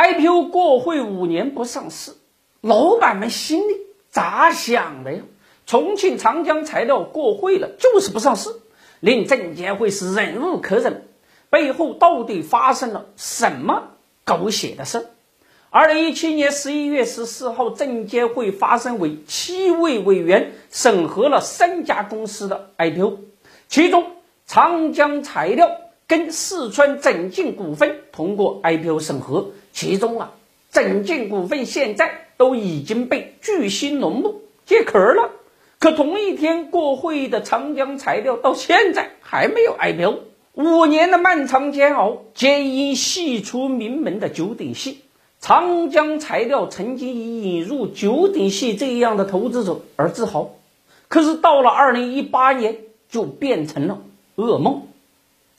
[0.00, 2.12] IPO 过会五年不上市，
[2.62, 3.76] 老板们心里
[4.08, 5.20] 咋想的呀？
[5.66, 8.48] 重庆长江材料过会了，就是不上市，
[9.00, 11.06] 令证监会是忍无可忍。
[11.50, 13.90] 背后到底发生了什么
[14.24, 15.06] 狗血的事？
[15.68, 23.18] 二零一七年十一月十四号，证监会发生为七位委员审核了三家公司的 IPO，
[23.68, 24.06] 其中
[24.46, 25.68] 长江材料
[26.10, 29.50] 跟四川整进股份通过 IPO 审核。
[29.72, 30.32] 其中啊，
[30.72, 35.30] 整进股份现在都已经被巨星农牧借壳了，
[35.78, 40.18] 可同一天过会的长江材料到现在还没有 IPO。
[40.54, 45.02] 五年的漫长煎熬，皆因系出名门的九鼎系。
[45.38, 50.56] 长江材料曾经以引入九鼎系这样的投资者而自豪，
[51.06, 54.02] 可是到了二零一八年，就变成了
[54.34, 54.88] 噩梦。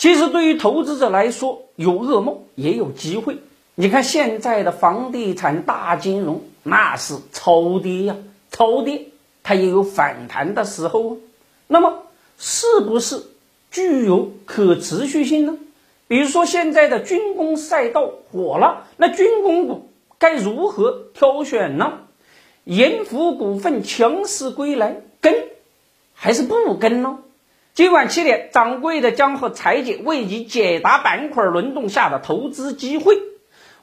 [0.00, 3.36] 其实对于投资者来说，有噩梦也有机会。
[3.74, 8.16] 你看现在的房地产大金融，那是超跌呀，
[8.50, 9.08] 超跌，
[9.42, 11.16] 它也有反弹的时候啊。
[11.66, 12.04] 那么，
[12.38, 13.24] 是不是？
[13.70, 15.58] 具有可持续性呢？
[16.08, 21.98] 比如说现在的军工赛道火了，那军工股该如何挑选呢？
[22.64, 25.34] 盐湖股份强势归来，跟
[26.14, 27.18] 还是不跟呢？
[27.74, 33.18] 今晚七点，掌柜的将和财姐为你解答板块轮动下的投资机会。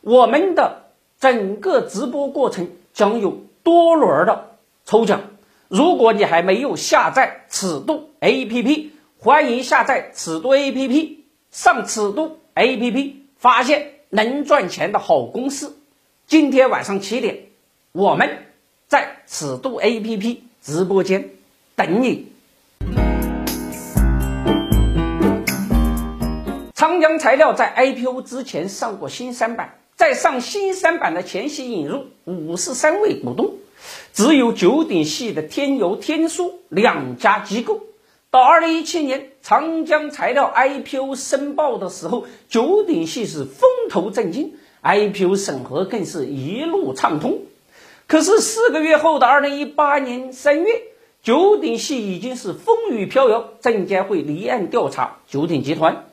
[0.02, 5.22] 我们的整个直播过程将有多轮的抽奖。
[5.68, 8.90] 如果你还没有下载尺度 APP。
[9.20, 11.16] 欢迎下载尺度 APP，
[11.50, 15.76] 上尺度 APP 发现能赚钱的好公司。
[16.28, 17.46] 今天晚上七点，
[17.94, 18.46] 我们
[18.88, 21.32] 在尺度 APP 直播间
[21.76, 22.32] 等你。
[26.78, 33.56] 长江材料在 IPO 之前上过新三板，在上新三板的前夕引入五十三位股东，
[34.14, 37.82] 只有九鼎系的天游天舒两家机构。
[38.30, 44.54] 到二零一七年长江材料 IPO 申报的时候，九鼎系是风头正劲
[44.84, 47.40] ，IPO 审核更是一路畅通。
[48.06, 50.84] 可是四个月后的二零一八年三月，
[51.24, 56.04] 九鼎系已经是风雨飘摇，证监会立案调查九鼎集团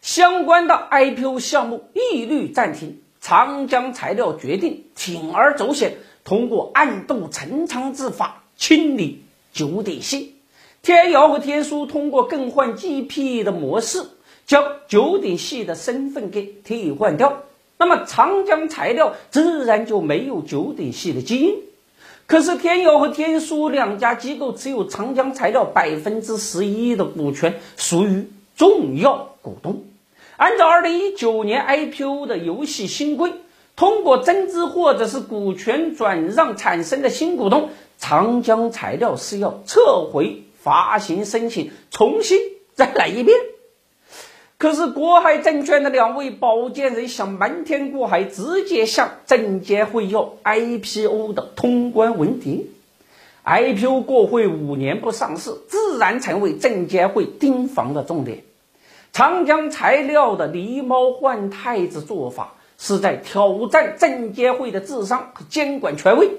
[0.00, 3.00] 相关的 IPO 项目一律暂停。
[3.20, 10.36] 长江材料决定铤而走险，通过暗度陈仓之法清理九鼎系。
[10.82, 14.06] 天瑶和天书通过更换 GP 的模式，
[14.46, 17.42] 将九鼎系的身份给替换掉，
[17.76, 21.56] 那么长江材料自然就没有九鼎系的基因。
[22.26, 29.84] 可是天瑶和天书两家机构持有长江材料百分之十一的股权，属于重要股东。
[30.36, 33.32] 按照二零一九年 IPO 的游戏新规，
[33.74, 40.42] 通过增资或者是股权转让产生的新股东，长江材料是要撤回。
[40.60, 42.38] 发行申请重新
[42.74, 43.38] 再来一遍，
[44.58, 52.66] 可是国海证券的两位保荐人想瞒天过海，直接向证监会要 IPO 的通关文牒。
[53.48, 58.44] IPO 过会五年不上市，自然成为证监会盯防的重点。
[59.10, 66.30] 长江材料的狸猫换太子做法，是在挑战证监会的智商和监管权威，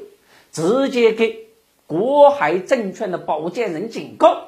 [0.52, 1.48] 直接给。
[1.88, 4.44] 国海证券的保荐人警告：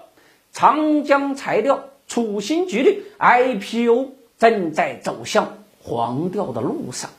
[0.54, 7.10] 长江材料处心积虑 IPO，正在走向黄掉的路上。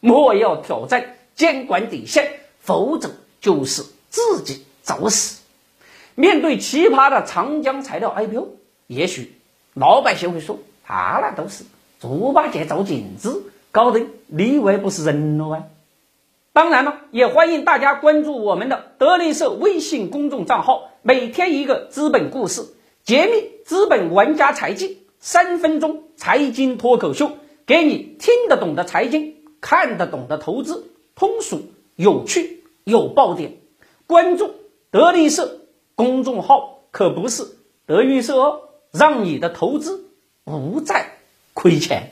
[0.00, 2.28] 莫要挑战监管底线，
[2.58, 5.40] 否则就是自己找死。
[6.14, 8.48] 面对奇葩的长江材料 IPO，
[8.86, 9.32] 也许
[9.74, 11.64] 老百姓会说：“他那都是
[12.00, 15.64] 猪八戒照镜子，搞得里外不是人了啊！”
[16.52, 22.66] 当然了，也欢迎大家关注我们的德林社微信公众账号，每天一个资本故事，
[23.04, 31.62] 揭秘资本玩家财经，三分钟财经脱口秀，给你听得懂的财经，看得懂的投资，通俗
[31.96, 33.56] 有趣有爆点。
[34.06, 34.54] 关注
[34.92, 35.62] 德力社
[35.94, 37.44] 公众号，可不是
[37.86, 38.60] 德云社哦，
[38.92, 40.10] 让你的投资
[40.44, 41.16] 不再
[41.54, 42.10] 亏钱。